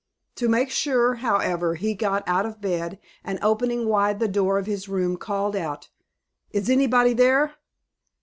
To 0.37 0.49
make 0.49 0.71
sure, 0.71 1.13
however, 1.17 1.75
he 1.75 1.93
got 1.93 2.27
out 2.27 2.47
of 2.47 2.59
bed, 2.59 2.97
and 3.23 3.37
opening 3.43 3.87
wide 3.87 4.17
the 4.19 4.27
door 4.27 4.57
of 4.57 4.65
his 4.65 4.89
room, 4.89 5.15
called 5.15 5.55
out, 5.55 5.89
"Is 6.49 6.71
anybody 6.71 7.13
there?" 7.13 7.53